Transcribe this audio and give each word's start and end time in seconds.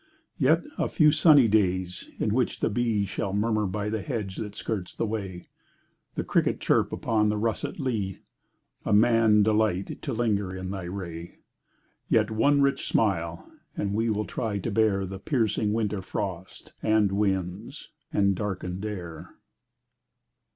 Yet 0.39 0.63
a 0.79 0.89
few 0.89 1.11
sunny 1.11 1.47
days, 1.47 2.09
in 2.17 2.33
which 2.33 2.59
the 2.61 2.71
bee 2.71 3.05
Shall 3.05 3.33
murmur 3.33 3.67
by 3.67 3.87
the 3.89 4.01
hedge 4.01 4.37
that 4.37 4.55
skirts 4.55 4.95
the 4.95 5.05
way, 5.05 5.47
The 6.15 6.23
cricket 6.23 6.59
chirp 6.59 6.91
upon 6.91 7.29
the 7.29 7.37
russet 7.37 7.79
lea, 7.79 8.17
And 8.83 8.99
man 8.99 9.43
delight 9.43 10.01
to 10.01 10.11
linger 10.11 10.55
in 10.55 10.71
thy 10.71 10.85
ray. 10.85 11.35
Yet 12.09 12.31
one 12.31 12.61
rich 12.63 12.87
smile, 12.87 13.47
and 13.77 13.93
we 13.93 14.09
will 14.09 14.25
try 14.25 14.57
to 14.57 14.71
bear 14.71 15.05
The 15.05 15.19
piercing 15.19 15.71
winter 15.71 16.01
frost, 16.01 16.73
and 16.81 17.11
winds, 17.11 17.91
and 18.11 18.33
darkened 18.33 18.83
air. 18.83 19.35